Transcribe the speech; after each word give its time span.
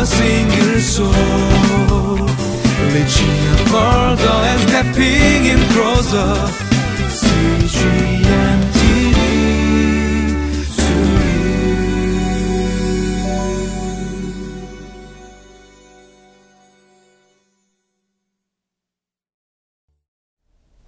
a 0.00 0.06
single 0.06 0.80
soul. 0.80 1.10
Reaching 2.94 3.38
further 3.66 4.38
and 4.50 4.60
stepping 4.68 5.46
in 5.46 5.58
closer. 5.72 6.54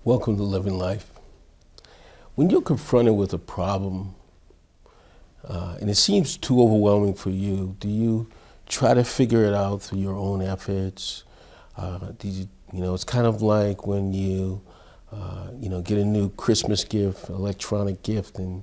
Welcome 0.05 0.37
to 0.37 0.43
Living 0.45 0.79
Life. 0.79 1.11
When 2.37 2.49
you're 2.49 2.63
confronted 2.63 3.17
with 3.17 3.33
a 3.33 3.39
problem 3.39 4.15
uh, 5.45 5.79
and 5.81 5.91
it 5.91 5.97
seems 5.97 6.37
too 6.37 6.63
overwhelming 6.63 7.15
for 7.15 7.31
you, 7.31 7.77
do 7.81 7.89
you 7.89 8.29
try 8.71 8.95
to 8.95 9.05
figure 9.05 9.45
it 9.45 9.53
out 9.53 9.83
through 9.83 9.99
your 9.99 10.17
own 10.17 10.41
efforts? 10.41 11.25
Uh, 11.77 12.13
you, 12.23 12.49
you 12.73 12.81
know, 12.81 12.95
it's 12.95 13.05
kind 13.05 13.27
of 13.27 13.43
like 13.43 13.87
when 13.87 14.13
you, 14.13 14.63
uh, 15.13 15.49
you 15.59 15.69
know, 15.69 15.83
get 15.83 15.99
a 15.99 16.05
new 16.05 16.31
Christmas 16.31 16.85
gift, 16.85 17.29
electronic 17.29 18.03
gift, 18.03 18.39
and 18.39 18.63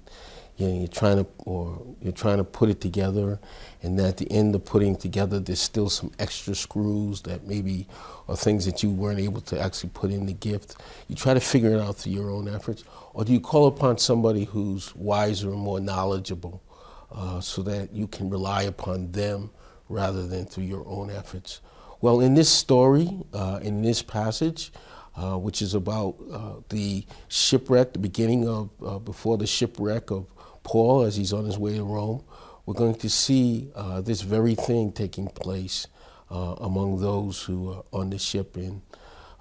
you 0.55 0.67
know, 0.67 0.79
you're 0.79 0.87
trying 0.87 1.17
to, 1.17 1.27
or 1.39 1.85
you're 2.01 2.13
trying 2.13 2.37
to 2.37 2.43
put 2.43 2.69
it 2.69 2.81
together, 2.81 3.39
and 3.83 3.99
at 3.99 4.17
the 4.17 4.31
end 4.31 4.55
of 4.55 4.65
putting 4.65 4.95
together, 4.95 5.39
there's 5.39 5.61
still 5.61 5.89
some 5.89 6.11
extra 6.17 6.55
screws 6.55 7.21
that 7.23 7.45
maybe 7.45 7.87
are 8.27 8.35
things 8.35 8.65
that 8.65 8.81
you 8.81 8.89
weren't 8.89 9.19
able 9.19 9.41
to 9.41 9.59
actually 9.59 9.89
put 9.93 10.09
in 10.09 10.25
the 10.25 10.33
gift. 10.33 10.77
You 11.07 11.15
try 11.15 11.33
to 11.33 11.39
figure 11.39 11.71
it 11.71 11.79
out 11.79 11.97
through 11.97 12.13
your 12.13 12.31
own 12.31 12.47
efforts, 12.47 12.83
or 13.13 13.25
do 13.25 13.33
you 13.33 13.39
call 13.39 13.67
upon 13.67 13.97
somebody 13.97 14.45
who's 14.45 14.95
wiser 14.95 15.49
and 15.49 15.59
more 15.59 15.79
knowledgeable, 15.79 16.63
uh, 17.11 17.39
so 17.41 17.61
that 17.63 17.93
you 17.93 18.07
can 18.07 18.29
rely 18.29 18.63
upon 18.63 19.11
them 19.11 19.51
rather 19.89 20.27
than 20.27 20.45
through 20.45 20.65
your 20.65 20.87
own 20.87 21.09
efforts? 21.09 21.61
Well, 21.99 22.19
in 22.19 22.35
this 22.35 22.49
story, 22.49 23.09
uh, 23.33 23.59
in 23.61 23.81
this 23.81 24.03
passage, 24.03 24.71
uh, 25.15 25.35
which 25.37 25.63
is 25.63 25.73
about 25.73 26.15
uh, 26.31 26.53
the 26.69 27.05
shipwreck, 27.27 27.93
the 27.93 27.99
beginning 27.99 28.47
of 28.47 28.69
uh, 28.85 28.99
before 28.99 29.37
the 29.37 29.47
shipwreck 29.47 30.11
of 30.11 30.27
Paul 30.61 31.01
as 31.01 31.15
he's 31.15 31.33
on 31.33 31.45
his 31.45 31.57
way 31.57 31.75
to 31.75 31.83
Rome, 31.83 32.23
we're 32.65 32.75
going 32.75 32.95
to 32.95 33.09
see 33.09 33.71
uh, 33.73 34.01
this 34.01 34.21
very 34.21 34.53
thing 34.53 34.91
taking 34.91 35.27
place 35.27 35.87
uh, 36.29 36.55
among 36.59 36.99
those 37.01 37.41
who 37.41 37.71
are 37.71 37.83
on 37.91 38.11
the 38.11 38.19
ship, 38.19 38.57
and 38.57 38.81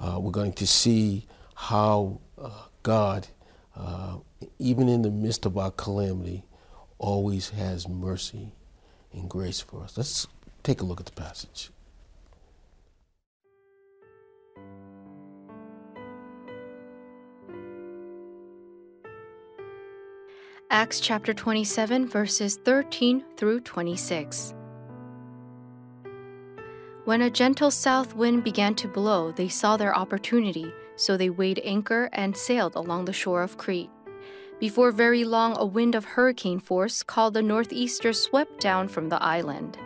we're 0.01 0.31
going 0.31 0.53
to 0.55 0.67
see 0.67 1.27
how 1.55 2.21
God, 2.83 3.27
even 4.59 4.89
in 4.89 5.03
the 5.03 5.11
midst 5.11 5.45
of 5.45 5.59
our 5.59 5.73
calamity, 5.73 6.45
always 6.99 7.51
has 7.51 7.87
mercy 7.87 8.53
and 9.13 9.29
grace 9.29 9.61
for 9.61 9.83
us. 9.83 9.97
Let's 9.97 10.27
take 10.67 10.81
a 10.81 10.85
look 10.85 10.99
at 10.99 11.07
the 11.07 11.13
passage. 11.13 11.71
Acts 20.69 20.99
chapter 20.99 21.33
27, 21.33 22.09
verses 22.09 22.59
13 22.65 23.25
through 23.37 23.61
26. 23.61 24.55
When 27.05 27.23
a 27.23 27.31
gentle 27.31 27.71
south 27.71 28.17
wind 28.17 28.43
began 28.43 28.75
to 28.75 28.89
blow, 28.89 29.31
they 29.31 29.47
saw 29.47 29.77
their 29.77 29.97
opportunity, 29.97 30.73
so 30.97 31.17
they 31.17 31.31
weighed 31.31 31.61
anchor 31.63 32.11
and 32.13 32.37
sailed 32.37 32.75
along 32.75 33.05
the 33.05 33.13
shore 33.13 33.43
of 33.43 33.57
Crete. 33.57 33.91
Before 34.59 34.91
very 34.91 35.23
long, 35.23 35.55
a 35.57 35.65
wind 35.65 35.95
of 35.95 36.05
hurricane 36.05 36.59
force 36.59 37.05
called 37.05 37.35
the 37.35 37.43
Northeaster 37.43 38.13
swept 38.13 38.61
down 38.61 38.89
from 38.89 39.09
the 39.09 39.23
island. 39.23 39.79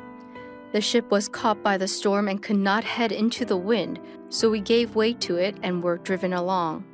The 0.72 0.80
ship 0.80 1.10
was 1.10 1.28
caught 1.28 1.62
by 1.62 1.76
the 1.78 1.88
storm 1.88 2.28
and 2.28 2.42
could 2.42 2.56
not 2.56 2.84
head 2.84 3.10
into 3.10 3.44
the 3.44 3.56
wind, 3.56 3.98
so 4.28 4.48
we 4.48 4.60
gave 4.60 4.94
way 4.94 5.14
to 5.14 5.36
it 5.36 5.56
and 5.62 5.82
were 5.82 5.98
driven 5.98 6.32
along. 6.32 6.84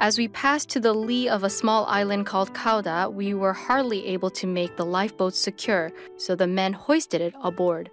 As 0.00 0.16
we 0.16 0.28
passed 0.28 0.68
to 0.70 0.80
the 0.80 0.92
lee 0.92 1.28
of 1.28 1.42
a 1.42 1.50
small 1.50 1.84
island 1.86 2.26
called 2.26 2.54
Cauda, 2.54 3.12
we 3.12 3.34
were 3.34 3.52
hardly 3.52 4.06
able 4.06 4.30
to 4.30 4.46
make 4.46 4.76
the 4.76 4.86
lifeboat 4.86 5.34
secure, 5.34 5.90
so 6.16 6.36
the 6.36 6.46
men 6.46 6.72
hoisted 6.72 7.20
it 7.20 7.34
aboard. 7.42 7.90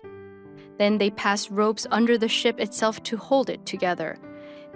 Then 0.77 0.99
they 0.99 1.09
passed 1.09 1.49
ropes 1.49 1.87
under 1.89 2.17
the 2.17 2.27
ship 2.27 2.59
itself 2.59 3.01
to 3.03 3.17
hold 3.17 3.49
it 3.49 3.65
together. 3.65 4.19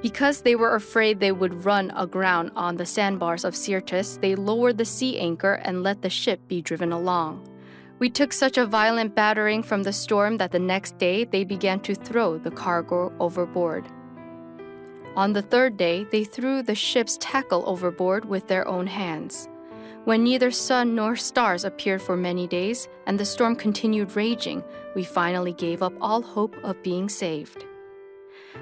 Because 0.02 0.42
they 0.42 0.56
were 0.56 0.76
afraid 0.76 1.20
they 1.20 1.34
would 1.34 1.66
run 1.66 1.92
aground 1.96 2.52
on 2.56 2.78
the 2.78 2.86
sandbars 2.86 3.44
of 3.44 3.56
Syrtis, 3.56 4.18
they 4.22 4.34
lowered 4.34 4.78
the 4.78 4.86
sea 4.86 5.20
anchor 5.20 5.54
and 5.54 5.84
let 5.84 6.02
the 6.02 6.10
ship 6.10 6.40
be 6.48 6.62
driven 6.62 6.92
along. 6.92 7.49
We 8.00 8.10
took 8.10 8.32
such 8.32 8.58
a 8.58 8.66
violent 8.66 9.14
battering 9.14 9.62
from 9.62 9.84
the 9.84 9.92
storm 9.92 10.38
that 10.38 10.52
the 10.52 10.60
next 10.60 10.98
day 10.98 11.26
they 11.26 11.44
began 11.44 11.82
to 11.82 11.94
throw 11.94 12.38
the 12.38 12.52
cargo 12.52 13.12
overboard. 13.20 13.86
On 15.18 15.34
the 15.34 15.42
third 15.42 15.76
day, 15.76 16.06
they 16.06 16.24
threw 16.24 16.64
the 16.64 16.76
ship's 16.76 17.18
tackle 17.20 17.64
overboard 17.68 18.24
with 18.24 18.48
their 18.48 18.66
own 18.66 18.88
hands. 18.88 19.50
When 20.06 20.24
neither 20.24 20.50
sun 20.50 20.96
nor 20.96 21.18
stars 21.18 21.66
appeared 21.66 22.02
for 22.02 22.16
many 22.16 22.48
days, 22.48 22.88
and 23.06 23.20
the 23.20 23.26
storm 23.26 23.58
continued 23.58 24.16
raging, 24.16 24.64
we 24.96 25.04
finally 25.04 25.52
gave 25.52 25.84
up 25.84 25.94
all 26.00 26.22
hope 26.22 26.56
of 26.64 26.82
being 26.82 27.10
saved. 27.10 27.66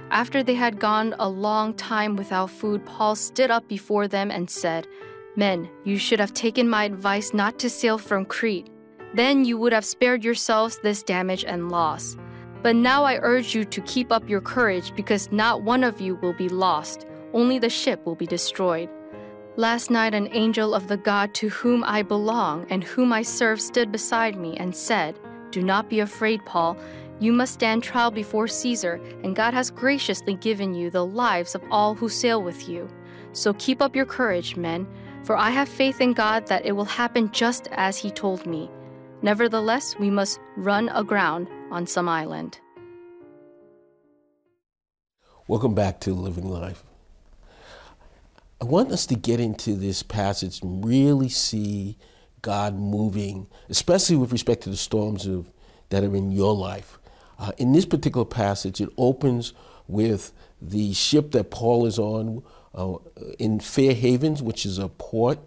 After 0.09 0.41
they 0.41 0.55
had 0.55 0.79
gone 0.79 1.13
a 1.19 1.29
long 1.29 1.75
time 1.75 2.15
without 2.15 2.49
food, 2.49 2.83
Paul 2.87 3.15
stood 3.15 3.51
up 3.51 3.67
before 3.67 4.07
them 4.07 4.31
and 4.31 4.49
said, 4.49 4.87
Men, 5.35 5.69
you 5.83 5.99
should 5.99 6.19
have 6.19 6.33
taken 6.33 6.67
my 6.67 6.85
advice 6.85 7.35
not 7.35 7.59
to 7.59 7.69
sail 7.69 7.99
from 7.99 8.25
Crete. 8.25 8.67
Then 9.17 9.43
you 9.43 9.57
would 9.57 9.73
have 9.73 9.83
spared 9.83 10.23
yourselves 10.23 10.77
this 10.77 11.01
damage 11.01 11.43
and 11.43 11.71
loss. 11.71 12.15
But 12.61 12.75
now 12.75 13.03
I 13.03 13.17
urge 13.23 13.55
you 13.55 13.65
to 13.65 13.81
keep 13.81 14.11
up 14.11 14.29
your 14.29 14.41
courage 14.41 14.93
because 14.95 15.31
not 15.31 15.63
one 15.63 15.83
of 15.83 15.99
you 15.99 16.17
will 16.17 16.33
be 16.33 16.49
lost, 16.49 17.07
only 17.33 17.57
the 17.57 17.67
ship 17.67 18.05
will 18.05 18.13
be 18.13 18.27
destroyed. 18.27 18.89
Last 19.55 19.89
night, 19.89 20.13
an 20.13 20.29
angel 20.33 20.75
of 20.75 20.87
the 20.87 20.97
God 20.97 21.33
to 21.33 21.49
whom 21.49 21.83
I 21.83 22.03
belong 22.03 22.67
and 22.69 22.83
whom 22.83 23.11
I 23.11 23.23
serve 23.23 23.59
stood 23.59 23.91
beside 23.91 24.35
me 24.35 24.55
and 24.57 24.75
said, 24.75 25.17
Do 25.49 25.63
not 25.63 25.89
be 25.89 25.99
afraid, 25.99 26.45
Paul. 26.45 26.77
You 27.19 27.33
must 27.33 27.55
stand 27.55 27.81
trial 27.81 28.11
before 28.11 28.47
Caesar, 28.47 29.01
and 29.23 29.35
God 29.35 29.55
has 29.55 29.71
graciously 29.71 30.35
given 30.35 30.75
you 30.75 30.91
the 30.91 31.07
lives 31.07 31.55
of 31.55 31.63
all 31.71 31.95
who 31.95 32.07
sail 32.07 32.43
with 32.43 32.69
you. 32.69 32.87
So 33.31 33.53
keep 33.53 33.81
up 33.81 33.95
your 33.95 34.05
courage, 34.05 34.55
men, 34.55 34.87
for 35.23 35.35
I 35.35 35.49
have 35.49 35.67
faith 35.67 36.01
in 36.01 36.13
God 36.13 36.45
that 36.45 36.67
it 36.67 36.73
will 36.73 36.85
happen 36.85 37.31
just 37.31 37.67
as 37.71 37.97
He 37.97 38.11
told 38.11 38.45
me. 38.45 38.69
Nevertheless, 39.23 39.95
we 39.97 40.11
must 40.11 40.39
run 40.55 40.89
aground 40.89 41.47
on 41.71 41.87
some 41.87 42.07
island. 42.07 42.59
Welcome 45.47 45.73
back 45.73 45.99
to 46.01 46.13
Living 46.13 46.47
Life. 46.47 46.83
I 48.61 48.65
want 48.65 48.91
us 48.91 49.07
to 49.07 49.15
get 49.15 49.39
into 49.39 49.73
this 49.73 50.03
passage 50.03 50.61
and 50.61 50.85
really 50.85 51.29
see 51.29 51.97
God 52.43 52.75
moving, 52.77 53.47
especially 53.69 54.17
with 54.17 54.31
respect 54.31 54.61
to 54.63 54.69
the 54.69 54.77
storms 54.77 55.25
of, 55.25 55.51
that 55.89 56.03
are 56.03 56.15
in 56.15 56.31
your 56.31 56.53
life. 56.53 56.99
Uh, 57.39 57.53
in 57.57 57.71
this 57.71 57.85
particular 57.85 58.25
passage, 58.25 58.81
it 58.81 58.89
opens 58.97 59.53
with 59.87 60.31
the 60.61 60.93
ship 60.93 61.31
that 61.31 61.49
Paul 61.49 61.87
is 61.87 61.97
on 61.97 62.43
uh, 62.75 62.95
in 63.39 63.59
Fair 63.59 63.95
Havens, 63.95 64.43
which 64.43 64.63
is 64.63 64.77
a 64.77 64.89
port 64.89 65.39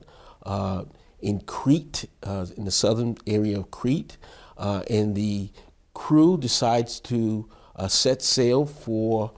uh, 0.44 0.84
in 1.22 1.40
Crete, 1.40 2.06
uh, 2.22 2.46
in 2.56 2.64
the 2.64 2.70
southern 2.70 3.16
area 3.26 3.58
of 3.58 3.70
Crete, 3.70 4.16
uh, 4.56 4.82
and 4.90 5.14
the 5.14 5.50
crew 5.94 6.36
decides 6.38 7.00
to 7.00 7.48
uh, 7.76 7.88
set 7.88 8.22
sail 8.22 8.66
for 8.66 9.32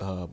uh, 0.00 0.26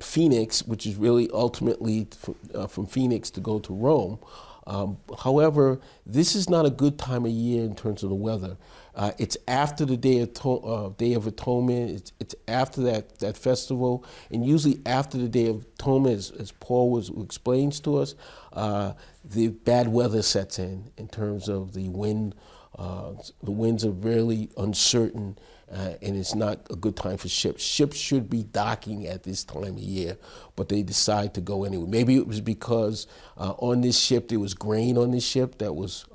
Phoenix, 0.00 0.62
which 0.62 0.86
is 0.86 0.96
really 0.96 1.28
ultimately 1.32 2.08
uh, 2.54 2.66
from 2.66 2.86
Phoenix 2.86 3.30
to 3.30 3.40
go 3.40 3.58
to 3.60 3.72
Rome. 3.72 4.18
Um, 4.66 4.98
however, 5.20 5.80
this 6.06 6.34
is 6.34 6.48
not 6.48 6.66
a 6.66 6.70
good 6.70 6.98
time 6.98 7.24
of 7.24 7.32
year 7.32 7.64
in 7.64 7.74
terms 7.74 8.02
of 8.02 8.08
the 8.10 8.14
weather. 8.14 8.56
Uh, 8.94 9.12
it's 9.18 9.36
after 9.48 9.84
the 9.84 9.96
Day 9.96 10.20
of, 10.20 10.46
uh, 10.46 10.90
Day 10.96 11.14
of 11.14 11.26
Atonement. 11.26 11.90
It's, 11.90 12.12
it's, 12.20 12.34
after 12.46 12.82
that, 12.82 13.18
that 13.20 13.36
festival, 13.36 14.04
and 14.30 14.44
usually 14.44 14.80
after 14.84 15.16
the 15.16 15.28
Day 15.28 15.48
of 15.48 15.66
Atonement, 15.78 16.16
as, 16.16 16.30
as 16.30 16.52
Paul 16.52 16.90
was 16.90 17.10
explains 17.10 17.80
to 17.80 17.98
us, 17.98 18.14
uh, 18.52 18.92
the 19.24 19.48
bad 19.48 19.88
weather 19.88 20.22
sets 20.22 20.58
in 20.58 20.90
in 20.96 21.08
terms 21.08 21.48
of 21.48 21.74
the 21.74 21.88
wind. 21.88 22.34
Uh, 22.78 23.12
the 23.42 23.50
winds 23.50 23.84
are 23.84 23.90
really 23.90 24.48
uncertain, 24.56 25.38
uh, 25.70 25.92
and 26.00 26.16
it's 26.16 26.34
not 26.34 26.66
a 26.70 26.74
good 26.74 26.96
time 26.96 27.18
for 27.18 27.28
ships. 27.28 27.62
Ships 27.62 27.98
should 27.98 28.30
be 28.30 28.42
docking 28.42 29.06
at 29.06 29.24
this 29.24 29.44
time 29.44 29.76
of 29.76 29.78
year, 29.78 30.16
but 30.56 30.70
they 30.70 30.82
decide 30.82 31.34
to 31.34 31.42
go 31.42 31.64
anyway. 31.64 31.86
Maybe 31.86 32.16
it 32.16 32.26
was 32.26 32.40
because 32.40 33.06
uh, 33.36 33.52
on 33.58 33.82
this 33.82 33.98
ship 33.98 34.28
there 34.28 34.40
was 34.40 34.54
grain 34.54 34.96
on 34.96 35.10
this 35.10 35.24
ship 35.24 35.58
that 35.58 35.74
was 35.74 36.06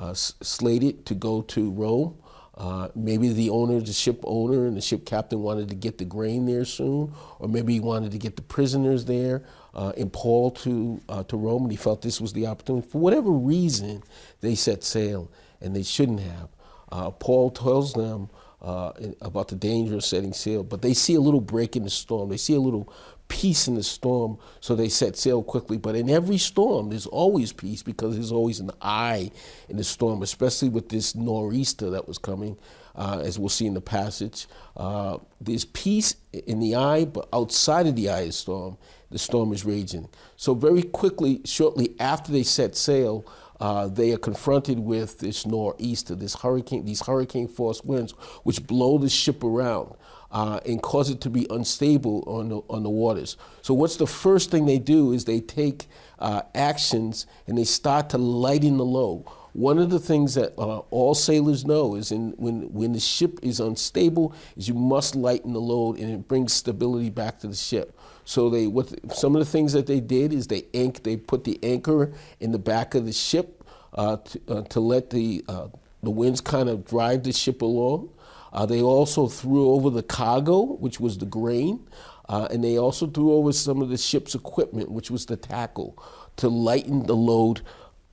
uh, 0.00 0.14
slated 0.14 1.06
to 1.06 1.14
go 1.14 1.42
to 1.42 1.70
Rome. 1.70 2.16
Uh, 2.56 2.88
maybe 2.94 3.32
the 3.32 3.48
owner, 3.48 3.80
the 3.80 3.92
ship 3.92 4.20
owner, 4.24 4.66
and 4.66 4.76
the 4.76 4.80
ship 4.80 5.06
captain 5.06 5.40
wanted 5.40 5.68
to 5.68 5.74
get 5.74 5.96
the 5.96 6.04
grain 6.04 6.44
there 6.44 6.64
soon, 6.64 7.14
or 7.38 7.48
maybe 7.48 7.74
he 7.74 7.80
wanted 7.80 8.12
to 8.12 8.18
get 8.18 8.36
the 8.36 8.42
prisoners 8.42 9.06
there 9.06 9.42
uh, 9.74 9.92
in 9.96 10.10
Paul 10.10 10.50
to 10.50 11.00
uh, 11.08 11.22
to 11.24 11.36
Rome, 11.36 11.62
and 11.62 11.70
he 11.70 11.78
felt 11.78 12.02
this 12.02 12.20
was 12.20 12.32
the 12.34 12.46
opportunity. 12.46 12.86
For 12.86 12.98
whatever 12.98 13.30
reason, 13.30 14.02
they 14.40 14.54
set 14.54 14.84
sail, 14.84 15.30
and 15.60 15.74
they 15.74 15.82
shouldn't 15.82 16.20
have. 16.20 16.48
Uh, 16.92 17.10
Paul 17.12 17.50
tells 17.50 17.94
them 17.94 18.28
uh, 18.60 18.92
about 19.22 19.48
the 19.48 19.56
danger 19.56 19.94
of 19.94 20.04
setting 20.04 20.34
sail, 20.34 20.62
but 20.62 20.82
they 20.82 20.92
see 20.92 21.14
a 21.14 21.20
little 21.20 21.40
break 21.40 21.76
in 21.76 21.84
the 21.84 21.90
storm. 21.90 22.28
They 22.28 22.36
see 22.36 22.54
a 22.54 22.60
little 22.60 22.92
peace 23.30 23.66
in 23.66 23.76
the 23.76 23.82
storm, 23.82 24.36
so 24.60 24.74
they 24.74 24.90
set 24.90 25.16
sail 25.16 25.42
quickly. 25.42 25.78
But 25.78 25.94
in 25.94 26.10
every 26.10 26.36
storm, 26.36 26.90
there's 26.90 27.06
always 27.06 27.54
peace 27.54 27.82
because 27.82 28.16
there's 28.16 28.32
always 28.32 28.60
an 28.60 28.72
eye 28.82 29.30
in 29.70 29.78
the 29.78 29.84
storm, 29.84 30.22
especially 30.22 30.68
with 30.68 30.90
this 30.90 31.14
nor'easter 31.14 31.88
that 31.90 32.06
was 32.06 32.18
coming, 32.18 32.58
uh, 32.94 33.22
as 33.24 33.38
we'll 33.38 33.48
see 33.48 33.66
in 33.66 33.74
the 33.74 33.80
passage. 33.80 34.46
Uh, 34.76 35.18
there's 35.40 35.64
peace 35.64 36.16
in 36.32 36.60
the 36.60 36.76
eye, 36.76 37.06
but 37.06 37.26
outside 37.32 37.86
of 37.86 37.96
the 37.96 38.10
eye 38.10 38.20
of 38.20 38.26
the 38.26 38.32
storm, 38.32 38.76
the 39.10 39.18
storm 39.18 39.52
is 39.52 39.64
raging. 39.64 40.08
So 40.36 40.54
very 40.54 40.82
quickly, 40.82 41.40
shortly 41.44 41.94
after 41.98 42.30
they 42.32 42.42
set 42.42 42.76
sail, 42.76 43.24
uh, 43.60 43.86
they 43.88 44.10
are 44.12 44.18
confronted 44.18 44.78
with 44.78 45.18
this 45.18 45.46
nor'easter, 45.46 46.14
this 46.14 46.36
hurricane, 46.36 46.84
these 46.84 47.06
hurricane 47.06 47.46
force 47.46 47.84
winds, 47.84 48.12
which 48.42 48.66
blow 48.66 48.98
the 48.98 49.08
ship 49.08 49.44
around 49.44 49.94
uh, 50.30 50.60
and 50.64 50.82
cause 50.82 51.10
it 51.10 51.20
to 51.20 51.30
be 51.30 51.46
unstable 51.50 52.24
on 52.26 52.48
the, 52.48 52.60
on 52.70 52.82
the 52.82 52.90
waters. 52.90 53.36
So, 53.62 53.74
what's 53.74 53.96
the 53.96 54.06
first 54.06 54.50
thing 54.50 54.66
they 54.66 54.78
do 54.78 55.12
is 55.12 55.24
they 55.24 55.40
take 55.40 55.88
uh, 56.18 56.42
actions 56.54 57.26
and 57.46 57.58
they 57.58 57.64
start 57.64 58.10
to 58.10 58.18
lighten 58.18 58.76
the 58.76 58.84
load. 58.84 59.24
One 59.52 59.78
of 59.78 59.90
the 59.90 59.98
things 59.98 60.34
that 60.34 60.56
uh, 60.58 60.78
all 60.90 61.14
sailors 61.14 61.64
know 61.64 61.96
is 61.96 62.12
in, 62.12 62.32
when, 62.36 62.72
when 62.72 62.92
the 62.92 63.00
ship 63.00 63.40
is 63.42 63.58
unstable 63.58 64.34
is 64.56 64.68
you 64.68 64.74
must 64.74 65.16
lighten 65.16 65.52
the 65.52 65.60
load 65.60 65.98
and 65.98 66.10
it 66.10 66.28
brings 66.28 66.52
stability 66.52 67.10
back 67.10 67.40
to 67.40 67.48
the 67.48 67.56
ship. 67.56 67.98
So 68.24 68.48
they 68.48 68.68
what 68.68 68.92
some 69.12 69.34
of 69.34 69.40
the 69.40 69.50
things 69.50 69.72
that 69.72 69.86
they 69.86 69.98
did 69.98 70.32
is 70.32 70.46
they 70.46 70.66
anch, 70.72 71.02
they 71.02 71.16
put 71.16 71.44
the 71.44 71.58
anchor 71.64 72.12
in 72.38 72.52
the 72.52 72.58
back 72.58 72.94
of 72.94 73.06
the 73.06 73.12
ship 73.12 73.64
uh, 73.94 74.18
to, 74.18 74.40
uh, 74.48 74.62
to, 74.62 74.78
let 74.78 75.10
the 75.10 75.44
uh, 75.48 75.66
the 76.02 76.10
winds 76.10 76.40
kind 76.40 76.68
of 76.68 76.84
drive 76.84 77.24
the 77.24 77.32
ship 77.32 77.60
along. 77.60 78.10
Uh, 78.52 78.66
they 78.66 78.80
also 78.80 79.26
threw 79.26 79.70
over 79.70 79.90
the 79.90 80.02
cargo, 80.02 80.62
which 80.62 81.00
was 81.00 81.18
the 81.18 81.26
grain, 81.26 81.86
uh, 82.28 82.46
and 82.50 82.62
they 82.62 82.78
also 82.78 83.06
threw 83.06 83.32
over 83.32 83.52
some 83.52 83.82
of 83.82 83.88
the 83.88 83.98
ship's 83.98 84.34
equipment, 84.34 84.90
which 84.90 85.10
was 85.10 85.26
the 85.26 85.36
tackle, 85.36 86.00
to 86.36 86.48
lighten 86.48 87.06
the 87.06 87.16
load 87.16 87.62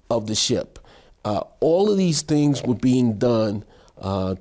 of 0.10 0.28
the 0.28 0.36
ship. 0.36 0.80
Uh, 1.28 1.44
all 1.60 1.92
of 1.92 1.98
these 1.98 2.22
things 2.22 2.64
were 2.64 2.76
being 2.76 3.18
done 3.18 3.66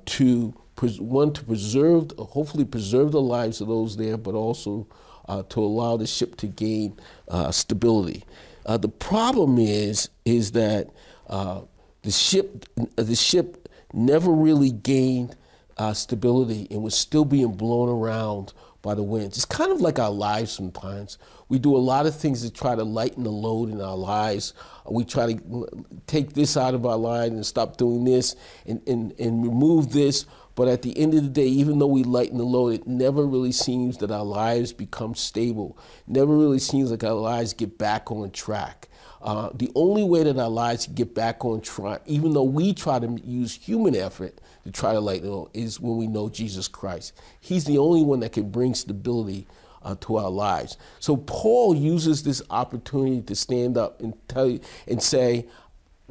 to 0.05 0.53
one 0.99 1.33
to 1.33 1.43
preserve, 1.43 2.11
hopefully 2.17 2.63
preserve 2.63 3.11
the 3.11 3.21
lives 3.21 3.61
of 3.61 3.67
those 3.67 3.97
there, 3.97 4.15
but 4.15 4.35
also 4.35 4.87
uh, 5.27 5.43
to 5.49 5.59
allow 5.59 5.97
the 5.97 6.07
ship 6.07 6.35
to 6.37 6.47
gain 6.47 6.97
uh, 7.27 7.51
stability. 7.51 8.23
Uh, 8.65 8.77
the 8.77 8.89
problem 8.89 9.57
is 9.57 10.09
is 10.25 10.51
that 10.51 10.89
uh, 11.27 11.61
the 12.03 12.11
ship 12.11 12.65
the 12.95 13.15
ship 13.15 13.69
never 13.93 14.31
really 14.31 14.71
gained 14.71 15.35
uh, 15.77 15.93
stability 15.93 16.67
and 16.71 16.81
was 16.83 16.95
still 16.95 17.25
being 17.25 17.53
blown 17.53 17.89
around 17.89 18.53
by 18.81 18.95
the 18.95 19.03
winds. 19.03 19.37
It's 19.37 19.45
kind 19.45 19.71
of 19.71 19.81
like 19.81 19.99
our 19.99 20.11
lives 20.11 20.51
sometimes. 20.51 21.17
We 21.49 21.59
do 21.59 21.75
a 21.75 21.77
lot 21.77 22.05
of 22.05 22.15
things 22.15 22.41
to 22.43 22.51
try 22.51 22.75
to 22.75 22.83
lighten 22.83 23.23
the 23.23 23.31
load 23.31 23.69
in 23.69 23.81
our 23.81 23.97
lives. 23.97 24.53
We 24.89 25.03
try 25.03 25.33
to 25.33 25.67
take 26.07 26.33
this 26.33 26.57
out 26.57 26.73
of 26.73 26.85
our 26.85 26.97
life 26.97 27.31
and 27.31 27.45
stop 27.45 27.77
doing 27.77 28.05
this 28.05 28.35
and, 28.65 28.81
and, 28.87 29.13
and 29.19 29.43
remove 29.43 29.91
this. 29.91 30.25
But 30.57 30.67
at 30.67 30.81
the 30.81 30.97
end 30.97 31.13
of 31.13 31.21
the 31.21 31.29
day, 31.29 31.45
even 31.45 31.77
though 31.77 31.85
we 31.85 32.01
lighten 32.01 32.39
the 32.39 32.43
load, 32.43 32.73
it 32.73 32.87
never 32.87 33.27
really 33.27 33.51
seems 33.51 33.97
that 33.97 34.09
our 34.09 34.25
lives 34.25 34.73
become 34.73 35.13
stable. 35.13 35.77
Never 36.07 36.35
really 36.35 36.57
seems 36.57 36.89
like 36.89 37.03
our 37.03 37.13
lives 37.13 37.53
get 37.53 37.77
back 37.77 38.09
on 38.11 38.31
track. 38.31 38.89
Uh, 39.21 39.51
the 39.53 39.71
only 39.75 40.03
way 40.03 40.23
that 40.23 40.39
our 40.39 40.49
lives 40.49 40.87
get 40.87 41.13
back 41.13 41.45
on 41.45 41.61
track, 41.61 42.01
even 42.07 42.33
though 42.33 42.41
we 42.41 42.73
try 42.73 42.97
to 42.97 43.19
use 43.23 43.53
human 43.53 43.95
effort 43.95 44.41
to 44.63 44.71
try 44.71 44.93
to 44.93 44.99
lighten 44.99 45.27
the 45.27 45.31
load, 45.31 45.51
is 45.53 45.79
when 45.79 45.95
we 45.95 46.07
know 46.07 46.27
Jesus 46.27 46.67
Christ. 46.67 47.13
He's 47.39 47.65
the 47.65 47.77
only 47.77 48.01
one 48.01 48.21
that 48.21 48.31
can 48.31 48.49
bring 48.49 48.73
stability 48.73 49.45
uh, 49.83 49.93
to 50.01 50.17
our 50.17 50.31
lives. 50.31 50.75
So 50.99 51.17
Paul 51.17 51.75
uses 51.75 52.23
this 52.23 52.41
opportunity 52.49 53.21
to 53.21 53.35
stand 53.35 53.77
up 53.77 54.01
and 54.01 54.15
tell 54.27 54.49
you 54.49 54.59
and 54.87 55.03
say, 55.03 55.45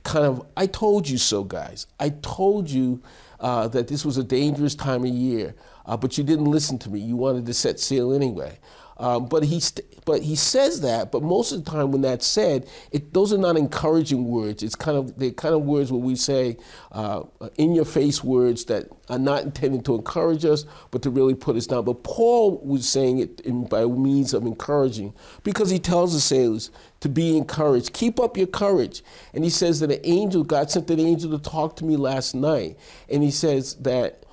kind 0.04 0.24
of, 0.24 0.46
I 0.56 0.68
told 0.68 1.08
you 1.08 1.18
so, 1.18 1.42
guys. 1.42 1.88
I 1.98 2.10
told 2.10 2.70
you 2.70 3.02
uh, 3.40 3.68
that 3.68 3.88
this 3.88 4.04
was 4.04 4.16
a 4.18 4.24
dangerous 4.24 4.74
time 4.74 5.04
of 5.04 5.10
year, 5.10 5.54
uh, 5.86 5.96
but 5.96 6.16
you 6.16 6.24
didn't 6.24 6.46
listen 6.46 6.78
to 6.78 6.90
me. 6.90 7.00
You 7.00 7.16
wanted 7.16 7.46
to 7.46 7.54
set 7.54 7.78
sail 7.80 8.12
anyway. 8.12 8.58
Um, 8.98 9.26
but 9.26 9.44
he 9.44 9.60
but 10.06 10.22
he 10.22 10.36
says 10.36 10.80
that. 10.80 11.12
But 11.12 11.22
most 11.22 11.52
of 11.52 11.64
the 11.64 11.70
time, 11.70 11.92
when 11.92 12.00
that's 12.00 12.26
said, 12.26 12.68
it, 12.92 13.12
those 13.12 13.32
are 13.32 13.38
not 13.38 13.56
encouraging 13.56 14.26
words. 14.26 14.62
It's 14.62 14.74
kind 14.74 14.96
of 14.96 15.18
they're 15.18 15.32
kind 15.32 15.54
of 15.54 15.62
words 15.62 15.92
where 15.92 16.00
we 16.00 16.16
say 16.16 16.56
uh, 16.92 17.24
in 17.56 17.74
your 17.74 17.84
face 17.84 18.24
words 18.24 18.64
that 18.66 18.88
are 19.10 19.18
not 19.18 19.42
intended 19.42 19.84
to 19.86 19.94
encourage 19.96 20.44
us, 20.44 20.64
but 20.90 21.02
to 21.02 21.10
really 21.10 21.34
put 21.34 21.56
us 21.56 21.66
down. 21.66 21.84
But 21.84 22.04
Paul 22.04 22.58
was 22.64 22.88
saying 22.88 23.18
it 23.18 23.40
in, 23.40 23.66
by 23.66 23.84
means 23.84 24.32
of 24.32 24.46
encouraging, 24.46 25.12
because 25.42 25.68
he 25.70 25.78
tells 25.78 26.14
the 26.14 26.20
sailors 26.20 26.70
to 27.00 27.08
be 27.08 27.36
encouraged. 27.36 27.92
Keep 27.92 28.18
up 28.18 28.36
your 28.36 28.46
courage. 28.46 29.02
And 29.34 29.44
he 29.44 29.50
says 29.50 29.80
that 29.80 29.90
an 29.90 30.00
angel, 30.04 30.42
God 30.42 30.70
sent 30.70 30.90
an 30.90 31.00
angel 31.00 31.36
to 31.38 31.50
talk 31.50 31.76
to 31.76 31.84
me 31.84 31.96
last 31.96 32.34
night, 32.34 32.78
and 33.10 33.22
he 33.22 33.30
says 33.30 33.74
that 33.76 34.24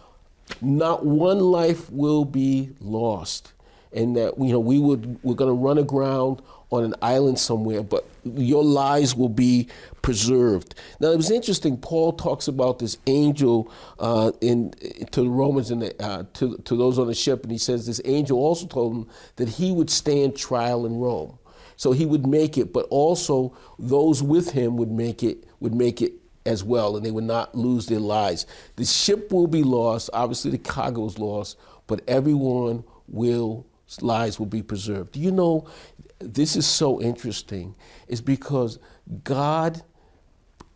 not 0.62 1.06
one 1.06 1.40
life 1.40 1.90
will 1.90 2.26
be 2.26 2.72
lost 2.80 3.53
and 3.94 4.16
that 4.16 4.38
you 4.38 4.52
know 4.52 4.60
we 4.60 4.80
would 4.80 5.22
we're 5.24 5.36
going 5.36 5.50
to 5.50 5.54
run 5.54 5.78
aground 5.78 6.42
on 6.74 6.84
an 6.84 6.96
island 7.04 7.38
somewhere, 7.38 7.84
but 7.84 8.08
your 8.24 8.64
lives 8.64 9.16
will 9.16 9.30
be 9.30 9.68
preserved. 10.02 10.74
Now 11.00 11.12
it 11.12 11.18
was 11.18 11.30
interesting. 11.30 11.78
Paul 11.78 12.14
talks 12.14 12.48
about 12.48 12.80
this 12.80 12.98
angel 13.06 13.72
uh, 14.00 14.32
in 14.42 14.72
to 15.12 15.22
the 15.22 15.30
Romans 15.30 15.70
and 15.70 15.94
uh, 16.00 16.24
to 16.34 16.58
to 16.58 16.76
those 16.76 16.98
on 16.98 17.08
the 17.08 17.14
ship, 17.14 17.44
and 17.44 17.52
he 17.52 17.58
says 17.58 17.86
this 17.86 18.02
angel 18.06 18.40
also 18.40 18.66
told 18.66 18.96
him 18.96 19.08
that 19.36 19.50
he 19.50 19.72
would 19.72 19.90
stand 19.90 20.36
trial 20.36 20.86
in 20.86 20.98
Rome, 20.98 21.38
so 21.76 21.92
he 21.92 22.06
would 22.06 22.26
make 22.26 22.58
it, 22.58 22.74
but 22.74 22.88
also 22.90 23.56
those 23.78 24.24
with 24.24 24.52
him 24.52 24.78
would 24.78 24.92
make 24.92 25.22
it 25.24 25.46
would 25.60 25.76
make 25.76 26.02
it 26.02 26.14
as 26.46 26.64
well, 26.64 26.98
and 26.98 27.06
they 27.06 27.12
would 27.12 27.24
not 27.24 27.56
lose 27.56 27.86
their 27.86 28.00
lives. 28.00 28.46
The 28.76 28.86
ship 28.86 29.32
will 29.32 29.48
be 29.48 29.64
lost. 29.64 30.10
Obviously, 30.12 30.52
the 30.52 30.58
cargo 30.58 31.06
is 31.06 31.20
lost, 31.20 31.58
but 31.88 32.02
everyone 32.08 32.84
will 33.08 33.66
lives 34.02 34.40
will 34.40 34.46
be 34.46 34.64
preserved. 34.64 35.14
Do 35.14 35.20
you 35.20 35.32
know 35.32 35.68
this 36.20 36.56
is 36.56 36.66
so 36.66 37.02
interesting? 37.02 37.76
Is 38.08 38.22
because 38.22 38.80
God 39.24 39.84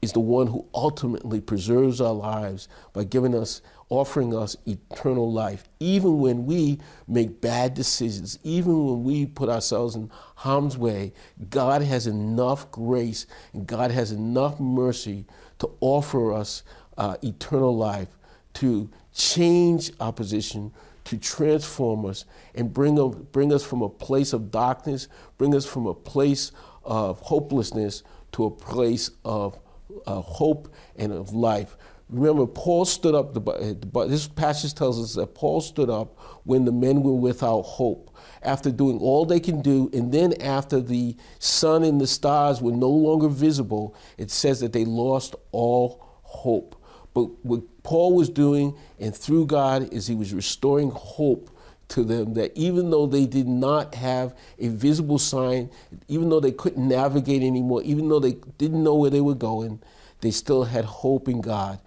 is 0.02 0.12
the 0.14 0.20
one 0.20 0.48
who 0.48 0.66
ultimately 0.74 1.42
preserves 1.42 2.00
our 2.00 2.14
lives 2.14 2.68
by 2.94 3.04
giving 3.04 3.34
us 3.36 3.62
offering 3.90 4.36
us 4.36 4.58
eternal 4.66 5.32
life 5.32 5.64
even 5.80 6.20
when 6.20 6.46
we 6.46 6.78
make 7.08 7.40
bad 7.40 7.74
decisions 7.74 8.38
even 8.44 8.86
when 8.86 9.04
we 9.04 9.26
put 9.26 9.48
ourselves 9.48 9.96
in 9.96 10.12
harm's 10.36 10.78
way 10.78 11.14
god 11.50 11.82
has 11.82 12.06
enough 12.06 12.70
grace 12.70 13.26
and 13.54 13.66
god 13.66 13.90
has 13.90 14.12
enough 14.12 14.60
mercy 14.60 15.26
to 15.58 15.70
offer 15.80 16.34
us 16.34 16.64
uh, 16.98 17.16
eternal 17.24 17.76
life 17.76 18.10
to 18.54 18.90
change 19.14 19.92
our 20.02 20.12
position 20.12 20.72
to 21.08 21.18
transform 21.18 22.06
us 22.06 22.26
and 22.54 22.74
bring, 22.74 22.96
bring 23.32 23.54
us 23.54 23.64
from 23.64 23.82
a 23.82 23.90
place 23.90 24.34
of 24.34 24.52
darkness, 24.52 25.08
bring 25.38 25.56
us 25.56 25.66
from 25.66 25.88
a 25.88 25.94
place 25.94 26.52
of 26.84 27.20
hopelessness 27.22 28.04
to 28.34 28.46
a 28.46 28.52
place 28.52 29.10
of 29.24 29.58
uh, 30.06 30.20
hope 30.20 30.74
and 30.98 31.14
of 31.14 31.34
life. 31.34 31.78
Remember, 32.10 32.46
Paul 32.46 32.86
stood 32.86 33.16
up, 33.16 33.34
the, 33.34 34.06
this 34.08 34.28
passage 34.28 34.74
tells 34.74 35.02
us 35.02 35.16
that 35.16 35.34
Paul 35.34 35.62
stood 35.62 35.90
up 35.90 36.18
when 36.44 36.66
the 36.66 36.72
men 36.72 37.04
were 37.04 37.16
without 37.16 37.62
hope. 37.64 38.16
After 38.42 38.70
doing 38.70 39.00
all 39.00 39.26
they 39.26 39.40
can 39.40 39.62
do, 39.62 39.90
and 39.94 40.12
then 40.12 40.34
after 40.42 40.82
the 40.82 41.16
sun 41.40 41.84
and 41.84 42.00
the 42.00 42.08
stars 42.08 42.62
were 42.62 42.72
no 42.72 42.90
longer 42.90 43.30
visible, 43.30 43.96
it 44.18 44.30
says 44.30 44.60
that 44.60 44.74
they 44.74 44.86
lost 44.86 45.36
all 45.52 46.06
hope. 46.24 46.82
But 47.14 47.46
what 47.46 47.77
Paul 47.88 48.16
was 48.16 48.30
doing, 48.30 48.76
and 49.00 49.16
through 49.16 49.46
God, 49.46 49.94
is 49.94 50.08
he 50.08 50.14
was 50.14 50.34
restoring 50.34 50.92
hope 50.92 51.50
to 51.88 52.04
them 52.04 52.34
that 52.34 52.52
even 52.54 52.90
though 52.90 53.06
they 53.06 53.26
did 53.26 53.48
not 53.48 53.96
have 53.96 54.36
a 54.60 54.68
visible 54.68 55.18
sign, 55.18 55.70
even 56.10 56.28
though 56.28 56.42
they 56.42 56.52
couldn't 56.52 56.86
navigate 56.86 57.42
anymore, 57.42 57.82
even 57.84 58.10
though 58.10 58.20
they 58.20 58.34
didn't 58.58 58.84
know 58.84 58.96
where 58.96 59.10
they 59.10 59.22
were 59.22 59.36
going, 59.36 59.80
they 60.20 60.32
still 60.32 60.66
had 60.66 60.84
hope 60.84 61.30
in 61.30 61.40
God. 61.40 61.80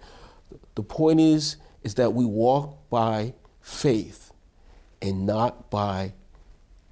The 0.73 0.81
point 0.81 1.19
is, 1.19 1.57
is 1.83 1.93
that 1.93 2.13
we 2.13 2.25
walk 2.25 2.89
by 2.89 3.35
faith 3.59 4.31
and 5.03 5.27
not 5.27 5.69
by 5.69 6.13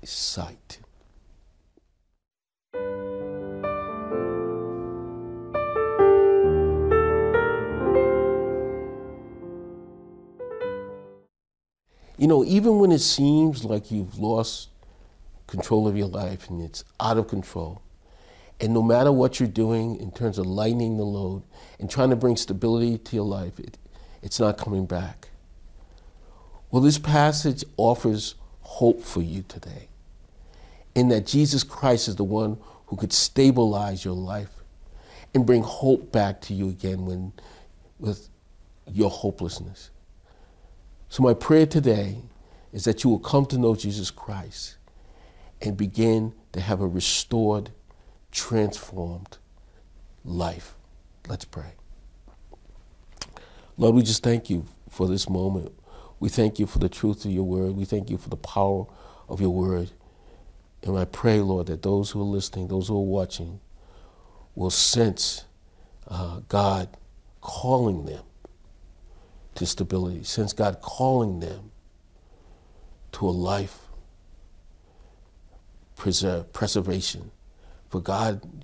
sight. 0.03 0.77
You 12.19 12.27
know, 12.27 12.43
even 12.43 12.79
when 12.79 12.91
it 12.91 12.99
seems 12.99 13.63
like 13.63 13.91
you've 13.91 14.19
lost 14.19 14.67
control 15.47 15.87
of 15.87 15.95
your 15.95 16.09
life 16.09 16.49
and 16.49 16.61
it's 16.61 16.83
out 16.99 17.17
of 17.17 17.29
control, 17.29 17.81
and 18.59 18.73
no 18.73 18.83
matter 18.83 19.09
what 19.09 19.39
you're 19.39 19.47
doing 19.47 19.95
in 19.95 20.11
terms 20.11 20.37
of 20.37 20.45
lightening 20.45 20.97
the 20.97 21.05
load 21.05 21.43
and 21.79 21.89
trying 21.89 22.09
to 22.09 22.17
bring 22.17 22.35
stability 22.35 22.97
to 22.97 23.15
your 23.15 23.25
life, 23.25 23.57
it, 23.57 23.77
it's 24.21 24.37
not 24.37 24.57
coming 24.57 24.85
back. 24.85 25.29
Well, 26.71 26.81
this 26.81 26.97
passage 26.97 27.63
offers 27.77 28.35
hope 28.63 29.01
for 29.01 29.21
you 29.21 29.45
today 29.47 29.87
in 30.95 31.07
that 31.07 31.25
Jesus 31.25 31.63
Christ 31.63 32.09
is 32.09 32.17
the 32.17 32.25
one 32.25 32.57
who 32.87 32.97
could 32.97 33.13
stabilize 33.13 34.03
your 34.03 34.13
life 34.13 34.51
and 35.33 35.45
bring 35.45 35.63
hope 35.63 36.11
back 36.11 36.41
to 36.41 36.53
you 36.53 36.67
again 36.67 37.05
when 37.05 37.31
with 37.97 38.27
your 38.91 39.09
hopelessness. 39.09 39.89
So 41.09 41.23
my 41.23 41.33
prayer 41.33 41.65
today 41.65 42.17
is 42.71 42.83
that 42.83 43.03
you 43.03 43.09
will 43.09 43.19
come 43.19 43.47
to 43.47 43.57
know 43.57 43.75
Jesus 43.75 44.11
Christ 44.11 44.77
and 45.59 45.75
begin 45.75 46.33
to 46.51 46.61
have 46.61 46.81
a 46.81 46.87
restored, 46.87 47.71
transformed 48.31 49.39
life. 50.23 50.75
Let's 51.27 51.45
pray. 51.45 51.73
Lord, 53.75 53.95
we 53.95 54.03
just 54.03 54.21
thank 54.21 54.51
you 54.51 54.67
for 54.87 55.07
this 55.07 55.27
moment. 55.27 55.73
We 56.19 56.29
thank 56.29 56.59
you 56.59 56.67
for 56.67 56.77
the 56.77 56.89
truth 56.89 57.25
of 57.25 57.31
your 57.31 57.43
word. 57.43 57.71
We 57.71 57.85
thank 57.85 58.11
you 58.11 58.17
for 58.17 58.29
the 58.29 58.37
power 58.37 58.85
of 59.27 59.41
your 59.41 59.49
word. 59.49 59.89
And 60.83 60.97
I 60.97 61.05
pray, 61.05 61.39
Lord, 61.39 61.67
that 61.67 61.81
those 61.81 62.11
who 62.11 62.21
are 62.21 62.23
listening, 62.23 62.67
those 62.67 62.87
who 62.87 62.95
are 62.95 63.03
watching, 63.03 63.61
will 64.53 64.69
sense 64.69 65.45
uh, 66.07 66.41
God 66.47 66.89
calling 67.41 68.05
them 68.05 68.23
to 69.59 69.65
stability, 69.65 70.23
sense 70.23 70.53
God 70.53 70.81
calling 70.81 71.39
them 71.39 71.71
to 73.13 73.27
a 73.27 73.31
life 73.31 73.79
preserve, 75.95 76.51
preservation. 76.53 77.31
For 77.89 78.01
God 78.01 78.63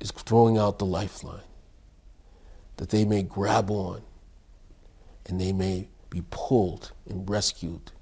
is 0.00 0.10
throwing 0.12 0.56
out 0.56 0.78
the 0.78 0.86
lifeline 0.86 1.40
that 2.76 2.90
they 2.90 3.04
may 3.04 3.22
grab 3.22 3.70
on 3.70 4.02
and 5.26 5.40
they 5.40 5.52
may 5.52 5.88
be 6.10 6.22
pulled 6.30 6.92
and 7.08 7.28
rescued 7.28 7.92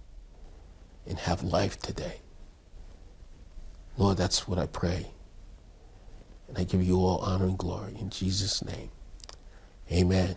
and 1.07 1.19
have 1.19 1.43
life 1.43 1.79
today. 1.79 2.21
Lord, 3.97 4.17
that's 4.17 4.47
what 4.47 4.59
I 4.59 4.67
pray. 4.67 5.13
And 6.49 6.59
I 6.59 6.65
give 6.65 6.83
you 6.83 6.99
all 6.99 7.19
honor 7.19 7.47
and 7.47 7.59
glory 7.59 7.95
in 7.99 8.11
Jesus' 8.11 8.65
name. 8.65 8.91
Amen 9.91 10.37